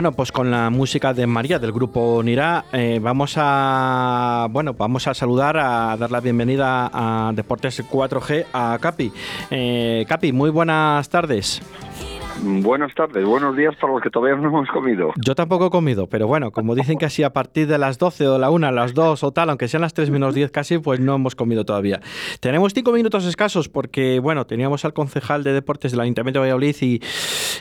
Bueno, 0.00 0.12
pues 0.12 0.32
con 0.32 0.50
la 0.50 0.70
música 0.70 1.12
de 1.12 1.26
María 1.26 1.58
del 1.58 1.72
grupo 1.72 2.22
Nira, 2.24 2.64
eh, 2.72 2.98
vamos 3.02 3.34
a 3.36 4.46
bueno, 4.50 4.72
vamos 4.72 5.06
a 5.06 5.12
saludar, 5.12 5.58
a 5.58 5.94
dar 5.98 6.10
la 6.10 6.20
bienvenida 6.20 6.90
a 6.90 7.32
Deportes 7.34 7.86
4G 7.86 8.46
a 8.50 8.78
Capi. 8.80 9.12
Eh, 9.50 10.06
Capi, 10.08 10.32
muy 10.32 10.48
buenas 10.48 11.06
tardes. 11.10 11.60
Buenas 12.42 12.94
tardes, 12.94 13.24
buenos 13.24 13.56
días 13.56 13.74
para 13.76 13.92
los 13.92 14.02
que 14.02 14.10
todavía 14.10 14.36
no 14.36 14.48
hemos 14.48 14.68
comido. 14.68 15.12
Yo 15.24 15.34
tampoco 15.34 15.66
he 15.66 15.70
comido, 15.70 16.06
pero 16.06 16.26
bueno, 16.26 16.50
como 16.52 16.74
dicen 16.74 16.96
que 16.98 17.04
así 17.04 17.22
a 17.22 17.32
partir 17.32 17.66
de 17.66 17.78
las 17.78 17.98
12 17.98 18.28
o 18.28 18.38
la 18.38 18.50
1, 18.50 18.72
las 18.72 18.94
2 18.94 19.22
o 19.22 19.32
tal, 19.32 19.50
aunque 19.50 19.68
sean 19.68 19.82
las 19.82 19.94
3 19.94 20.10
menos 20.10 20.34
10 20.34 20.50
casi, 20.50 20.78
pues 20.78 21.00
no 21.00 21.14
hemos 21.16 21.34
comido 21.34 21.64
todavía. 21.64 22.00
Tenemos 22.40 22.72
5 22.72 22.92
minutos 22.92 23.26
escasos 23.26 23.68
porque, 23.68 24.20
bueno, 24.20 24.46
teníamos 24.46 24.84
al 24.84 24.94
concejal 24.94 25.44
de 25.44 25.52
deportes 25.52 25.92
del 25.92 26.00
Ayuntamiento 26.00 26.40
de 26.40 26.46
Valladolid 26.46 26.76
y, 26.80 27.00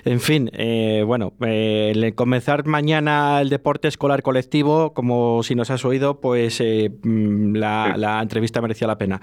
en 0.06 0.20
fin, 0.20 0.50
eh, 0.54 1.04
bueno, 1.06 1.34
eh, 1.42 2.14
comenzar 2.16 2.66
mañana 2.66 3.42
el 3.42 3.50
deporte 3.50 3.88
escolar 3.88 4.22
colectivo, 4.22 4.94
como 4.94 5.44
si 5.44 5.56
nos 5.56 5.70
has 5.72 5.84
oído, 5.86 6.20
pues 6.20 6.62
eh, 6.62 6.92
mm, 7.04 7.56
la, 7.56 7.96
la, 7.98 8.22
entrevista 8.22 8.62
merecía 8.62 8.88
la 8.88 8.98
pena. 8.98 9.20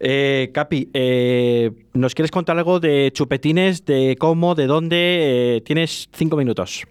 Eh, 0.00 0.50
Capi, 0.52 0.90
eh, 0.92 1.70
¿nos 1.96 2.14
quieres 2.14 2.30
contar 2.30 2.56
algo 2.58 2.80
de 2.80 3.10
chupetines, 3.12 3.84
de 3.84 4.16
cómo, 4.18 4.54
de 4.54 4.66
dónde? 4.66 5.56
Eh, 5.56 5.60
tienes 5.62 6.08
cinco 6.12 6.36
minutos. 6.36 6.86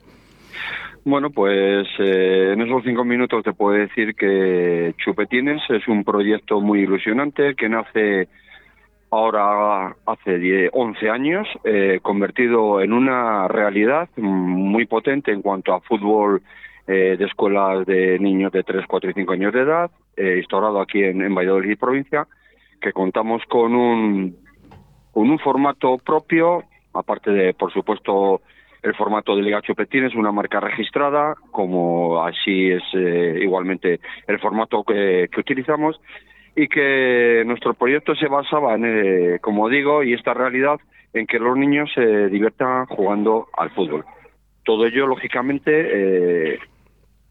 Bueno, 1.04 1.30
pues 1.30 1.88
eh, 2.00 2.52
en 2.54 2.62
esos 2.62 2.84
cinco 2.84 3.06
minutos 3.06 3.44
te 3.44 3.54
puedo 3.54 3.78
decir 3.78 4.16
que 4.16 4.96
Chupetines 4.98 5.62
es 5.70 5.88
un 5.88 6.04
proyecto 6.04 6.60
muy 6.62 6.82
ilusionante 6.82 7.54
que 7.54 7.70
nace 7.70 8.28
ahora 9.12 9.96
hace 10.08 10.40
10, 10.40 10.72
11 10.74 11.10
años, 11.12 11.48
eh, 11.64 12.00
convertido 12.02 12.82
en 12.82 12.92
una 12.92 13.48
realidad 13.48 14.10
muy 14.18 14.88
potente 14.88 15.32
en 15.32 15.44
cuanto 15.44 15.74
a 15.74 15.82
fútbol 15.82 16.42
eh, 16.88 17.16
de 17.18 17.26
escuelas 17.26 17.86
de 17.86 18.18
niños 18.18 18.52
de 18.52 18.64
3, 18.64 18.86
4 18.88 19.12
y 19.12 19.14
5 19.14 19.34
años 19.34 19.54
de 19.54 19.62
edad, 19.62 19.92
eh, 20.18 20.38
instaurado 20.38 20.82
aquí 20.82 21.04
en, 21.04 21.22
en 21.22 21.36
Valladolid 21.36 21.78
provincia, 21.78 22.28
que 22.82 22.92
contamos 22.92 23.44
con 23.48 23.76
un, 23.76 24.36
con 25.16 25.30
un 25.30 25.40
formato 25.40 25.98
propio 25.98 26.66
aparte 26.94 27.32
de, 27.32 27.54
por 27.54 27.72
supuesto, 27.72 28.42
el 28.84 28.94
formato 28.96 29.36
de 29.36 29.44
Liga 29.44 29.62
Chupetín 29.62 30.04
es 30.04 30.14
una 30.14 30.34
marca 30.34 30.60
registrada, 30.60 31.36
como 31.52 32.22
así 32.22 32.70
es 32.70 32.84
eh, 32.94 33.40
igualmente 33.42 34.02
el 34.28 34.40
formato 34.40 34.84
que, 34.84 35.30
que, 35.32 35.40
utilizamos, 35.40 36.00
y 36.54 36.68
que 36.68 37.44
nuestro 37.46 37.74
proyecto 37.74 38.14
se 38.16 38.28
basaba 38.28 38.76
en, 38.76 38.86
eh, 38.86 39.40
como 39.40 39.70
digo, 39.70 40.04
y 40.04 40.14
esta 40.14 40.34
realidad, 40.34 40.80
en 41.14 41.28
que 41.28 41.40
los 41.40 41.58
niños 41.58 41.90
se 41.96 42.28
diviertan 42.28 42.86
jugando 42.88 43.48
al 43.58 43.70
fútbol. 43.72 44.04
Todo 44.64 44.86
ello, 44.86 45.08
lógicamente, 45.08 45.72
eh, 46.54 46.60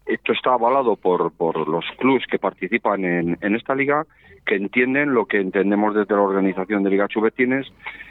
esto 0.05 0.33
está 0.33 0.53
avalado 0.53 0.95
por, 0.95 1.31
por 1.31 1.67
los 1.67 1.85
clubs 1.97 2.25
que 2.29 2.39
participan 2.39 3.03
en, 3.05 3.37
en 3.41 3.55
esta 3.55 3.73
liga, 3.75 4.05
que 4.45 4.55
entienden 4.55 5.13
lo 5.13 5.25
que 5.25 5.39
entendemos 5.39 5.95
desde 5.95 6.13
la 6.13 6.21
organización 6.21 6.83
de 6.83 6.91
Liga 6.91 7.07
Chubetines, 7.07 7.67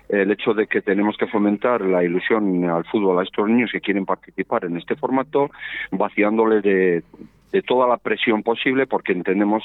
el 0.08 0.30
hecho 0.30 0.52
de 0.52 0.66
que 0.66 0.82
tenemos 0.82 1.16
que 1.16 1.28
fomentar 1.28 1.80
la 1.82 2.02
ilusión 2.02 2.64
al 2.64 2.84
fútbol 2.84 3.20
a 3.20 3.22
estos 3.22 3.48
niños 3.48 3.70
que 3.72 3.80
quieren 3.80 4.04
participar 4.04 4.64
en 4.64 4.76
este 4.76 4.96
formato, 4.96 5.50
vaciándoles 5.92 6.62
de, 6.62 7.04
de 7.52 7.62
toda 7.62 7.86
la 7.86 7.98
presión 7.98 8.42
posible, 8.42 8.88
porque 8.88 9.12
entendemos 9.12 9.62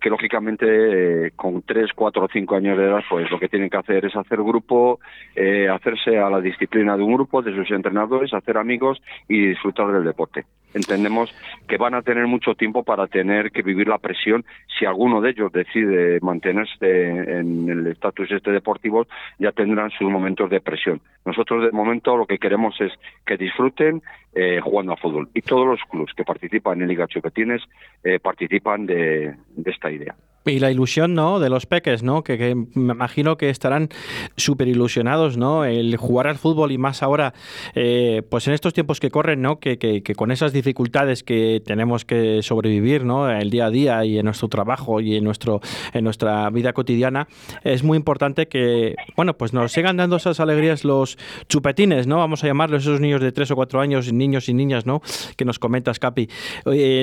que 0.00 0.10
lógicamente 0.10 0.66
eh, 0.66 1.30
con 1.36 1.62
tres, 1.62 1.92
cuatro 1.94 2.24
o 2.24 2.28
cinco 2.28 2.56
años 2.56 2.76
de 2.76 2.84
edad, 2.86 3.04
pues 3.08 3.30
lo 3.30 3.38
que 3.38 3.48
tienen 3.48 3.70
que 3.70 3.76
hacer 3.76 4.04
es 4.04 4.16
hacer 4.16 4.38
grupo, 4.42 4.98
eh, 5.36 5.68
hacerse 5.68 6.18
a 6.18 6.28
la 6.28 6.40
disciplina 6.40 6.96
de 6.96 7.04
un 7.04 7.14
grupo, 7.14 7.40
de 7.40 7.54
sus 7.54 7.70
entrenadores, 7.70 8.34
hacer 8.34 8.58
amigos 8.58 9.00
y 9.28 9.46
disfrutar 9.46 9.92
del 9.92 10.02
deporte. 10.02 10.46
Entendemos 10.74 11.34
que 11.66 11.76
van 11.76 11.94
a 11.94 12.02
tener 12.02 12.26
mucho 12.26 12.54
tiempo 12.54 12.82
para 12.82 13.06
tener 13.06 13.50
que 13.50 13.62
vivir 13.62 13.88
la 13.88 13.98
presión 13.98 14.44
si 14.78 14.84
alguno 14.84 15.20
de 15.20 15.30
ellos 15.30 15.52
decide 15.52 16.18
mantenerse 16.20 17.38
en 17.38 17.68
el 17.68 17.86
estatus 17.86 18.30
este 18.30 18.50
deportivo, 18.52 19.06
ya 19.38 19.52
tendrán 19.52 19.90
sus 19.90 20.10
momentos 20.10 20.50
de 20.50 20.60
presión. 20.60 21.00
Nosotros 21.24 21.64
de 21.64 21.72
momento 21.72 22.16
lo 22.16 22.26
que 22.26 22.38
queremos 22.38 22.78
es 22.80 22.92
que 23.26 23.36
disfruten 23.36 24.02
eh, 24.34 24.60
jugando 24.62 24.92
a 24.92 24.96
fútbol 24.96 25.28
y 25.34 25.42
todos 25.42 25.66
los 25.66 25.80
clubes 25.90 26.14
que 26.14 26.24
participan 26.24 26.80
en 26.80 26.88
Liga 26.88 27.06
Chupetines 27.06 27.62
eh, 28.04 28.18
participan 28.20 28.86
de, 28.86 29.34
de 29.56 29.70
esta 29.70 29.90
idea. 29.90 30.14
Y 30.44 30.60
la 30.60 30.70
ilusión, 30.70 31.14
¿no? 31.14 31.40
De 31.40 31.50
los 31.50 31.66
peques, 31.66 32.02
¿no? 32.02 32.22
Que, 32.22 32.38
que 32.38 32.54
me 32.54 32.94
imagino 32.94 33.36
que 33.36 33.50
estarán 33.50 33.90
súper 34.36 34.68
ilusionados, 34.68 35.36
¿no? 35.36 35.64
El 35.64 35.96
jugar 35.96 36.26
al 36.26 36.38
fútbol 36.38 36.72
y 36.72 36.78
más 36.78 37.02
ahora, 37.02 37.34
eh, 37.74 38.22
pues 38.30 38.46
en 38.48 38.54
estos 38.54 38.72
tiempos 38.72 38.98
que 38.98 39.10
corren, 39.10 39.42
¿no? 39.42 39.58
Que, 39.58 39.78
que, 39.78 40.02
con 40.14 40.30
esas 40.30 40.52
dificultades 40.52 41.22
que 41.22 41.60
tenemos 41.64 42.04
que 42.06 42.42
sobrevivir, 42.42 43.04
¿no? 43.04 43.30
El 43.30 43.50
día 43.50 43.66
a 43.66 43.70
día 43.70 44.04
y 44.06 44.18
en 44.18 44.24
nuestro 44.24 44.48
trabajo 44.48 45.00
y 45.00 45.16
en, 45.16 45.24
nuestro, 45.24 45.60
en 45.92 46.04
nuestra 46.04 46.48
vida 46.50 46.72
cotidiana, 46.72 47.28
es 47.62 47.82
muy 47.82 47.96
importante 47.96 48.48
que, 48.48 48.94
bueno, 49.16 49.36
pues 49.36 49.52
nos 49.52 49.72
sigan 49.72 49.98
dando 49.98 50.16
esas 50.16 50.40
alegrías 50.40 50.82
los 50.84 51.18
chupetines, 51.48 52.06
¿no? 52.06 52.18
Vamos 52.18 52.42
a 52.42 52.46
llamarlos 52.46 52.82
esos 52.84 53.00
niños 53.00 53.20
de 53.20 53.32
tres 53.32 53.50
o 53.50 53.56
cuatro 53.56 53.80
años, 53.80 54.10
niños 54.12 54.48
y 54.48 54.54
niñas, 54.54 54.86
¿no? 54.86 55.02
Que 55.36 55.44
nos 55.44 55.58
comentas, 55.58 55.98
Capi. 55.98 56.30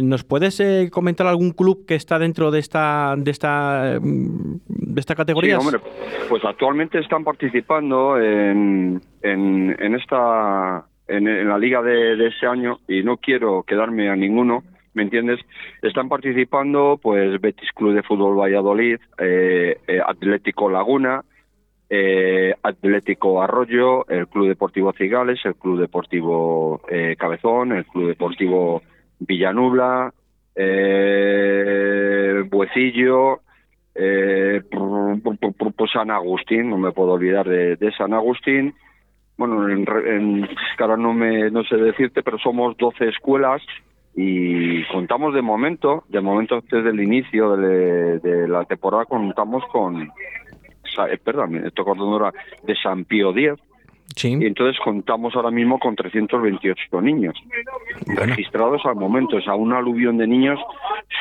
¿Nos 0.01 0.23
puedes 0.23 0.59
eh, 0.61 0.89
comentar 0.91 1.27
algún 1.27 1.51
club 1.51 1.85
que 1.85 1.93
está 1.93 2.17
dentro 2.17 2.49
de 2.49 2.59
esta... 2.59 3.13
De 3.25 3.31
esta, 3.31 3.97
de 3.99 4.99
esta 4.99 5.15
categoría? 5.15 5.57
Pues 6.29 6.45
actualmente 6.45 6.99
están 6.99 7.23
participando 7.23 8.21
en, 8.21 9.01
en, 9.23 9.75
en 9.79 9.95
esta 9.95 10.85
en, 11.07 11.47
la 11.49 11.57
liga 11.57 11.81
de, 11.81 12.27
este 12.27 12.45
año 12.45 12.79
y 12.87 13.01
no 13.01 13.17
quiero 13.17 13.63
quedarme 13.63 14.09
a 14.09 14.15
ninguno, 14.15 14.63
¿me 14.93 15.01
entiendes? 15.01 15.39
Están 15.81 16.07
participando 16.07 16.99
pues 17.01 17.41
Betis 17.41 17.71
Club 17.73 17.95
de 17.95 18.03
Fútbol 18.03 18.39
Valladolid, 18.39 18.99
eh, 19.17 19.79
eh, 19.87 19.99
Atlético 20.05 20.69
Laguna, 20.69 21.23
eh, 21.89 22.53
Atlético 22.61 23.41
Arroyo, 23.41 24.07
el 24.07 24.27
Club 24.27 24.49
Deportivo 24.49 24.93
Cigales, 24.93 25.39
el 25.45 25.55
Club 25.55 25.79
Deportivo 25.79 26.81
eh, 26.89 27.15
Cabezón, 27.17 27.71
el 27.71 27.85
Club 27.85 28.09
Deportivo 28.09 28.83
Villanubla, 29.19 30.13
Buecillo, 32.65 33.41
eh, 33.95 34.61
San 35.91 36.11
Agustín, 36.11 36.69
no 36.69 36.77
me 36.77 36.91
puedo 36.91 37.13
olvidar 37.13 37.47
de, 37.47 37.75
de 37.77 37.91
San 37.93 38.13
Agustín. 38.13 38.73
Bueno, 39.37 39.69
en, 39.69 39.85
en, 40.05 40.49
ahora 40.79 40.97
no, 40.97 41.13
me, 41.13 41.49
no 41.51 41.63
sé 41.63 41.77
decirte, 41.77 42.23
pero 42.23 42.37
somos 42.39 42.75
12 42.77 43.09
escuelas 43.09 43.61
y 44.15 44.83
contamos 44.85 45.33
de 45.33 45.41
momento, 45.41 46.03
de 46.09 46.21
momento 46.21 46.61
desde 46.69 46.89
el 46.89 47.01
inicio 47.01 47.57
de, 47.57 48.19
de 48.19 48.47
la 48.47 48.63
temporada 48.63 49.05
contamos 49.05 49.63
con, 49.71 50.03
eh, 50.03 51.17
perdón, 51.23 51.57
estoy 51.65 51.83
acordando 51.83 52.13
ahora 52.13 52.33
de 52.63 52.75
San 52.75 53.05
Pío 53.05 53.31
X, 53.31 53.59
Sí. 54.15 54.29
Y 54.39 54.45
entonces 54.45 54.79
contamos 54.81 55.35
ahora 55.35 55.51
mismo 55.51 55.77
con 55.77 55.95
328 55.95 57.01
niños 57.01 57.35
bueno. 58.05 58.21
registrados 58.27 58.85
al 58.85 58.95
momento. 58.95 59.37
O 59.37 59.41
sea, 59.41 59.55
un 59.55 59.73
aluvión 59.73 60.17
de 60.17 60.27
niños 60.27 60.59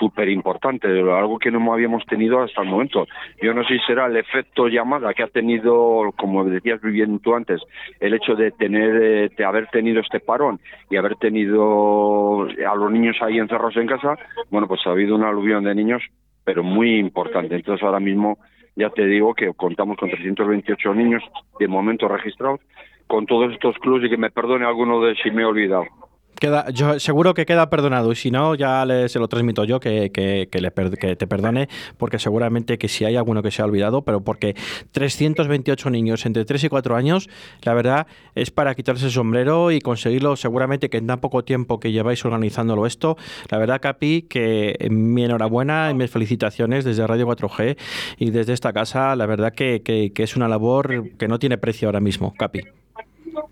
súper 0.05 0.29
importante, 0.29 0.87
algo 0.89 1.39
que 1.39 1.51
no 1.51 1.73
habíamos 1.73 2.05
tenido 2.05 2.43
hasta 2.43 2.61
el 2.61 2.69
momento. 2.69 3.07
Yo 3.41 3.55
no 3.55 3.63
sé 3.65 3.79
si 3.79 3.87
será 3.87 4.07
el 4.07 4.17
efecto 4.17 4.69
llamada 4.69 5.15
que 5.15 5.23
ha 5.23 5.29
tenido, 5.29 6.13
como 6.17 6.45
decías 6.45 6.81
viviendo 6.83 7.19
tú 7.21 7.35
antes, 7.35 7.63
el 8.01 8.13
hecho 8.13 8.35
de 8.35 8.51
tener, 8.51 9.31
de 9.35 9.45
haber 9.45 9.69
tenido 9.69 10.01
este 10.01 10.21
parón 10.21 10.61
y 10.91 10.97
haber 10.97 11.17
tenido 11.17 12.43
a 12.43 12.75
los 12.75 12.93
niños 12.93 13.17
ahí 13.23 13.39
encerrados 13.39 13.77
en 13.77 13.87
casa. 13.87 14.19
Bueno, 14.51 14.69
pues 14.69 14.81
ha 14.87 14.91
habido 14.91 15.15
un 15.15 15.25
aluvión 15.25 15.65
de 15.65 15.75
niños, 15.75 16.03
pero 16.45 16.63
muy 16.63 16.99
importante. 16.99 17.55
Entonces 17.55 17.83
ahora 17.83 18.01
mismo 18.01 18.37
ya 18.77 18.91
te 18.91 19.07
digo 19.07 19.33
que 19.35 19.55
contamos 19.55 19.97
con 19.97 20.11
328 20.11 20.95
niños 20.95 21.23
de 21.59 21.67
momento 21.67 22.09
registrados 22.09 22.61
con 23.07 23.27
todos 23.27 23.53
estos 23.53 23.77
clubes 23.79 24.05
y 24.05 24.11
que 24.11 24.17
me 24.17 24.31
perdone 24.31 24.67
alguno 24.67 25.01
de 25.03 25.15
si 25.17 25.31
me 25.31 25.43
he 25.43 25.47
olvidado. 25.47 25.85
Queda, 26.39 26.69
yo 26.71 26.99
seguro 26.99 27.35
que 27.35 27.47
queda 27.47 27.71
perdonado 27.71 28.13
y 28.13 28.17
si 28.17 28.31
no 28.31 28.55
ya 28.55 28.85
le, 28.85 29.09
se 29.09 29.19
lo 29.19 29.29
transmito 29.29 29.65
yo 29.65 29.81
que, 29.81 30.11
que, 30.11 30.49
que, 30.51 30.61
le, 30.61 30.73
que 30.73 31.17
te 31.17 31.27
perdone 31.27 31.69
porque 31.97 32.19
seguramente 32.19 32.77
que 32.79 32.89
si 32.89 33.05
hay 33.05 33.17
alguno 33.17 33.43
que 33.43 33.51
se 33.51 33.63
ha 33.63 33.65
olvidado 33.65 34.03
pero 34.03 34.21
porque 34.23 34.55
328 34.93 35.91
niños 35.91 36.27
entre 36.27 36.45
3 36.45 36.65
y 36.65 36.69
4 36.69 36.97
años 36.97 37.29
la 37.63 37.75
verdad 37.75 38.07
es 38.35 38.51
para 38.51 38.75
quitarse 38.75 39.07
el 39.07 39.13
sombrero 39.13 39.71
y 39.71 39.81
conseguirlo. 39.81 40.37
Seguramente 40.37 40.91
que 40.91 40.99
en 40.99 41.07
tan 41.07 41.21
poco 41.21 41.45
tiempo 41.45 41.81
que 41.81 41.93
lleváis 41.93 42.25
organizándolo 42.25 42.87
esto 42.87 43.17
la 43.51 43.59
verdad 43.59 43.81
Capi 43.81 44.23
que 44.23 44.89
mi 44.91 45.25
enhorabuena 45.25 45.91
y 45.91 45.95
mis 45.95 46.11
felicitaciones 46.11 46.85
desde 46.85 47.07
Radio 47.07 47.27
4G 47.29 47.77
y 48.19 48.31
desde 48.31 48.53
esta 48.53 48.73
casa. 48.73 49.17
La 49.17 49.27
verdad 49.27 49.53
que, 49.53 49.83
que 49.83 50.23
es 50.23 50.37
una 50.37 50.49
labor 50.49 51.11
que 51.17 51.29
no 51.29 51.39
tiene 51.39 51.59
precio 51.59 51.89
ahora 51.89 52.01
mismo 52.01 52.35
Capi 52.35 52.63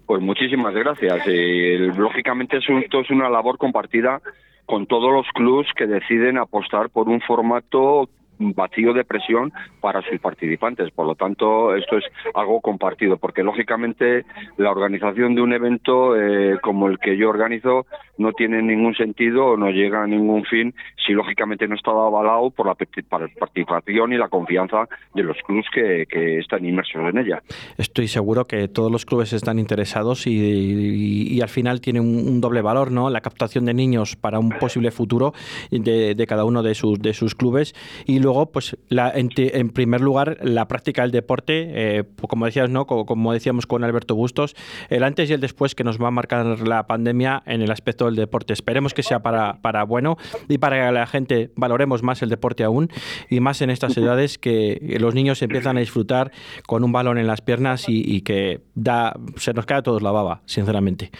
pues 0.07 0.23
muchísimas 0.23 0.75
gracias. 0.75 1.27
Y, 1.27 1.79
lógicamente 1.79 2.59
es 2.59 2.65
esto 2.69 3.01
es 3.01 3.11
una 3.11 3.29
labor 3.29 3.59
compartida 3.59 4.21
con 4.67 4.87
todos 4.87 5.13
los 5.13 5.27
clubs 5.35 5.69
que 5.77 5.87
deciden 5.87 6.39
apostar 6.39 6.91
por 6.91 7.09
un 7.09 7.21
formato 7.21 8.09
vacío 8.39 8.93
de 8.93 9.05
presión 9.05 9.53
para 9.81 10.03
sus 10.03 10.19
participantes. 10.21 10.91
Por 10.91 11.07
lo 11.07 11.15
tanto, 11.15 11.75
esto 11.75 11.99
es 11.99 12.05
algo 12.35 12.61
compartido, 12.61 13.17
porque 13.17 13.43
lógicamente 13.43 14.25
la 14.57 14.71
organización 14.71 15.35
de 15.35 15.43
un 15.43 15.53
evento 15.53 16.17
eh, 16.17 16.59
como 16.63 16.89
el 16.89 16.99
que 16.99 17.17
yo 17.17 17.31
organizo 17.31 17.87
no 18.19 18.33
tiene 18.33 18.63
ningún 18.63 18.95
sentido 18.95 19.47
o 19.47 19.57
no 19.57 19.71
llega 19.71 20.03
a 20.03 20.07
ningún 20.07 20.45
fin 20.45 20.75
si 21.05 21.13
lógicamente 21.13 21.67
no 21.67 21.75
está 21.75 21.91
avalado 21.91 22.51
por 22.51 22.67
la 22.67 22.75
participación 22.75 24.13
y 24.13 24.17
la 24.17 24.29
confianza 24.29 24.89
de 25.15 25.23
los 25.23 25.37
clubes 25.47 25.67
que, 25.73 26.07
están 26.39 26.65
inmersos 26.65 27.03
en 27.03 27.19
ella. 27.19 27.43
Estoy 27.79 28.09
seguro 28.09 28.45
que 28.47 28.69
todos 28.69 28.91
los 28.91 29.05
clubes 29.05 29.33
están 29.33 29.59
interesados 29.59 30.27
y, 30.27 31.41
al 31.43 31.49
final 31.49 31.81
tiene 31.81 32.01
un, 32.01 32.41
doble 32.41 32.63
valor, 32.63 32.93
¿no? 32.93 33.11
La 33.11 33.21
captación 33.21 33.65
de 33.65 33.75
niños 33.75 34.17
para 34.17 34.39
un 34.39 34.51
posible 34.51 34.91
futuro 34.91 35.33
de, 35.71 36.25
cada 36.29 36.45
uno 36.45 36.63
de 36.63 36.75
sus 36.75 37.35
clubes 37.35 37.75
y 38.07 38.19
luego, 38.23 38.51
pues, 38.51 38.77
la, 38.89 39.13
en, 39.15 39.29
primer 39.71 40.01
lugar, 40.01 40.39
la 40.43 40.69
práctica 40.69 41.03
del 41.03 41.11
deporte, 41.11 41.71
eh, 41.75 42.05
como 42.29 42.47
decías, 42.47 42.71
¿no? 42.71 42.87
Como, 42.87 43.33
decíamos 43.33 43.67
con 43.67 43.85
Alberto 43.85 44.15
Bustos, 44.15 44.55
el 44.89 45.05
antes 45.05 45.29
y 45.31 45.33
el 45.33 45.41
después 45.41 45.75
que 45.75 45.85
nos 45.85 46.01
va 46.01 46.09
a 46.09 46.11
marcar 46.11 46.67
la 46.67 46.87
pandemia 46.87 47.43
en 47.47 47.63
el 47.63 47.71
aspecto 47.71 48.07
del 48.07 48.17
deporte. 48.17 48.53
Esperemos 48.53 48.95
que 48.95 49.03
sea 49.03 49.21
para, 49.21 49.61
para 49.61 49.85
bueno 49.85 50.17
y 50.49 50.59
para 50.59 50.87
que 50.87 50.93
la 50.93 51.07
gente 51.07 51.51
valoremos 51.57 52.03
más 52.03 52.23
el 52.23 52.29
deporte 52.29 52.65
aún 52.65 52.89
y 53.29 53.41
más 53.41 53.61
en 53.63 53.71
estas 53.71 53.97
edades 53.97 54.39
que 54.39 54.97
los 55.01 55.15
niños 55.15 55.43
empiezan 55.43 55.77
a 55.77 55.81
disfrutar 55.81 56.33
con 56.67 56.85
un 56.85 56.93
balón 56.93 57.19
en 57.19 57.27
las 57.27 57.41
piernas 57.41 57.89
y, 57.89 58.03
y 58.05 58.23
que 58.23 58.61
da, 58.75 59.15
se 59.37 59.53
nos 59.53 59.67
cae 59.67 59.79
a 59.79 59.83
todos 59.83 60.03
la 60.03 60.11
baba, 60.11 60.43
sinceramente 60.47 61.11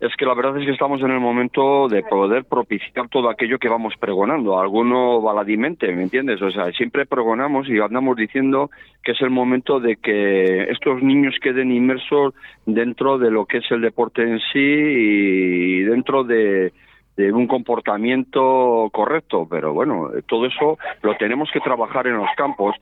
es 0.00 0.16
que 0.16 0.24
la 0.24 0.34
verdad 0.34 0.56
es 0.56 0.64
que 0.64 0.72
estamos 0.72 1.00
en 1.02 1.10
el 1.10 1.20
momento 1.20 1.86
de 1.88 2.02
poder 2.02 2.44
propiciar 2.44 3.08
todo 3.08 3.28
aquello 3.28 3.58
que 3.58 3.68
vamos 3.68 3.94
pregonando, 4.00 4.58
alguno 4.58 5.20
baladimente, 5.20 5.92
¿me 5.92 6.04
entiendes? 6.04 6.40
O 6.40 6.50
sea, 6.50 6.72
siempre 6.72 7.04
pregonamos 7.04 7.68
y 7.68 7.78
andamos 7.78 8.16
diciendo 8.16 8.70
que 9.04 9.12
es 9.12 9.20
el 9.20 9.30
momento 9.30 9.78
de 9.78 9.96
que 9.96 10.64
estos 10.70 11.02
niños 11.02 11.34
queden 11.42 11.70
inmersos 11.70 12.34
dentro 12.64 13.18
de 13.18 13.30
lo 13.30 13.44
que 13.44 13.58
es 13.58 13.70
el 13.70 13.82
deporte 13.82 14.22
en 14.22 14.38
sí 14.52 14.58
y 14.58 15.82
dentro 15.82 16.24
de, 16.24 16.72
de 17.18 17.30
un 17.30 17.46
comportamiento 17.46 18.88
correcto, 18.92 19.46
pero 19.50 19.74
bueno, 19.74 20.08
todo 20.26 20.46
eso 20.46 20.78
lo 21.02 21.14
tenemos 21.16 21.50
que 21.52 21.60
trabajar 21.60 22.06
en 22.06 22.16
los 22.16 22.30
campos 22.38 22.74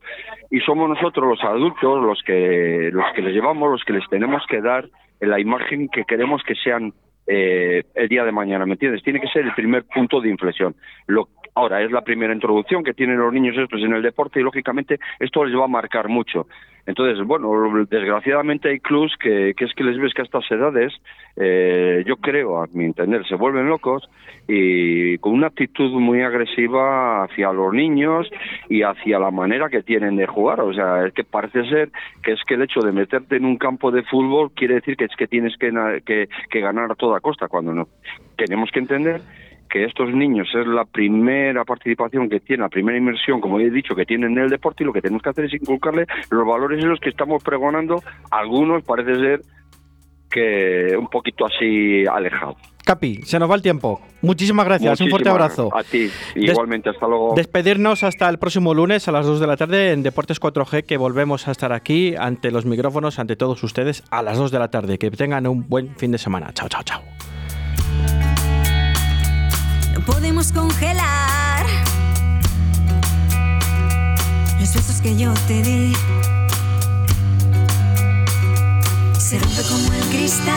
y 0.49 0.61
somos 0.61 0.87
nosotros 0.87 1.27
los 1.27 1.43
adultos 1.43 2.01
los 2.01 2.23
que 2.23 2.89
los 2.93 3.05
que 3.13 3.21
les 3.21 3.33
llevamos, 3.33 3.71
los 3.71 3.83
que 3.83 3.93
les 3.93 4.07
tenemos 4.09 4.41
que 4.47 4.61
dar 4.61 4.85
la 5.19 5.37
imagen 5.37 5.89
que 5.89 6.05
queremos 6.05 6.41
que 6.43 6.55
sean 6.55 6.93
eh, 7.31 7.83
el 7.93 8.09
día 8.09 8.23
de 8.23 8.31
mañana, 8.31 8.65
¿me 8.65 8.73
entiendes? 8.73 9.03
Tiene 9.03 9.21
que 9.21 9.27
ser 9.27 9.45
el 9.45 9.53
primer 9.53 9.83
punto 9.83 10.19
de 10.19 10.29
inflexión. 10.29 10.75
Lo, 11.05 11.29
ahora, 11.53 11.79
es 11.83 11.91
la 11.91 12.01
primera 12.01 12.33
introducción 12.33 12.83
que 12.83 12.95
tienen 12.95 13.19
los 13.19 13.31
niños 13.31 13.55
estos 13.55 13.83
en 13.83 13.93
el 13.93 14.01
deporte 14.01 14.39
y, 14.39 14.43
lógicamente, 14.43 14.99
esto 15.19 15.45
les 15.45 15.55
va 15.55 15.65
a 15.65 15.67
marcar 15.67 16.07
mucho. 16.07 16.47
Entonces, 16.89 17.23
bueno, 17.23 17.51
desgraciadamente 17.87 18.69
hay 18.69 18.79
clubs 18.79 19.15
que, 19.21 19.51
es 19.51 19.73
que 19.75 19.83
les 19.83 19.99
ves 19.99 20.11
que 20.11 20.23
a 20.23 20.25
estas 20.25 20.49
edades, 20.49 20.91
eh, 21.35 22.03
yo 22.07 22.15
creo, 22.15 22.63
a 22.63 22.65
mi 22.73 22.85
entender, 22.85 23.23
se 23.27 23.35
vuelven 23.35 23.69
locos 23.69 24.09
y 24.47 25.15
con 25.19 25.33
una 25.33 25.47
actitud 25.47 25.91
muy 25.99 26.23
agresiva 26.23 27.25
hacia 27.25 27.53
los 27.53 27.71
niños 27.75 28.27
y 28.69 28.81
hacia 28.81 29.19
la 29.19 29.29
manera 29.29 29.69
que 29.69 29.83
tienen 29.83 30.15
de 30.15 30.25
jugar. 30.25 30.61
O 30.61 30.73
sea, 30.73 31.05
es 31.05 31.13
que 31.13 31.23
parece 31.23 31.63
ser 31.69 31.91
que 32.23 32.31
es 32.31 32.39
que 32.47 32.55
el 32.55 32.63
hecho 32.63 32.79
de 32.79 32.91
meterte 32.91 33.35
en 33.35 33.45
un 33.45 33.57
campo 33.57 33.91
de 33.91 34.01
fútbol 34.01 34.49
quiere 34.55 34.73
decir 34.73 34.97
que 34.97 35.05
es 35.05 35.15
que 35.15 35.27
tienes 35.27 35.55
que, 35.57 36.27
que 36.49 36.59
ganar 36.59 36.91
a 36.91 36.95
toda 36.95 37.19
costa, 37.19 37.47
cuando 37.47 37.71
no. 37.71 37.87
Tenemos 38.35 38.71
que 38.71 38.79
entender 38.79 39.21
que 39.69 39.85
estos 39.85 40.13
niños 40.13 40.47
es 40.53 40.67
la 40.67 40.85
primera 40.85 41.63
participación 41.63 42.29
que 42.29 42.39
tienen, 42.39 42.63
la 42.63 42.69
primera 42.69 42.97
inmersión, 42.97 43.39
como 43.39 43.59
he 43.59 43.69
dicho, 43.69 43.95
que 43.95 44.05
tienen 44.05 44.31
en 44.31 44.45
el 44.45 44.49
deporte 44.49 44.83
y 44.83 44.85
lo 44.85 44.93
que 44.93 45.01
tenemos 45.01 45.21
que 45.21 45.29
hacer 45.29 45.45
es 45.45 45.53
inculcarle 45.53 46.05
los 46.29 46.45
valores 46.45 46.83
en 46.83 46.89
los 46.89 46.99
que 46.99 47.09
estamos 47.09 47.43
pregonando, 47.43 48.01
algunos 48.31 48.83
parece 48.83 49.15
ser 49.15 49.41
que 50.29 50.95
un 50.97 51.07
poquito 51.07 51.45
así 51.45 52.05
alejados. 52.05 52.57
Capi, 52.85 53.21
se 53.23 53.37
nos 53.37 53.49
va 53.49 53.55
el 53.55 53.61
tiempo. 53.61 54.01
Muchísimas 54.21 54.65
gracias, 54.65 54.99
un 55.01 55.09
fuerte 55.09 55.29
abrazo. 55.29 55.69
A 55.75 55.83
ti, 55.83 56.09
igualmente, 56.35 56.89
hasta 56.89 57.07
luego. 57.07 57.33
Despedirnos 57.35 58.03
hasta 58.03 58.27
el 58.29 58.39
próximo 58.39 58.73
lunes 58.73 59.07
a 59.07 59.11
las 59.11 59.27
2 59.27 59.39
de 59.39 59.47
la 59.47 59.57
tarde 59.57 59.91
en 59.91 60.01
Deportes 60.01 60.41
4G, 60.41 60.85
que 60.85 60.97
volvemos 60.97 61.47
a 61.47 61.51
estar 61.51 61.71
aquí 61.71 62.15
ante 62.17 62.49
los 62.51 62.65
micrófonos, 62.65 63.19
ante 63.19 63.35
todos 63.35 63.63
ustedes, 63.63 64.03
a 64.09 64.23
las 64.23 64.37
2 64.39 64.49
de 64.49 64.59
la 64.59 64.71
tarde. 64.71 64.97
Que 64.97 65.11
tengan 65.11 65.45
un 65.45 65.67
buen 65.69 65.95
fin 65.97 66.11
de 66.11 66.17
semana. 66.17 66.51
Chao, 66.53 66.67
chao, 66.67 66.81
chao 66.83 67.01
podemos 70.11 70.51
congelar 70.51 71.65
los 74.59 74.73
besos 74.73 75.01
que 75.01 75.15
yo 75.15 75.33
te 75.47 75.61
di. 75.61 75.93
Se 79.17 79.37
rompe 79.39 79.61
como 79.69 79.93
el 79.93 80.03
cristal, 80.09 80.55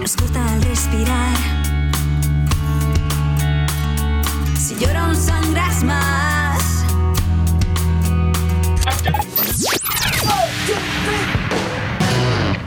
nos 0.00 0.16
corta 0.16 0.52
al 0.52 0.62
respirar. 0.62 1.36
Si 4.56 4.74
lloro, 4.76 5.14
sangras 5.14 5.84
más. 5.84 6.84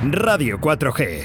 Radio 0.04 0.60
4G 0.60 1.20